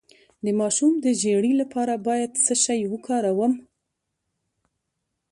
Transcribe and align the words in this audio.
د 0.43 0.47
ماشوم 0.59 0.93
د 0.99 1.05
ژیړي 1.21 1.53
لپاره 1.61 1.93
باید 2.07 2.31
څه 2.45 2.53
شی 2.63 2.81
وکاروم؟ 2.93 3.53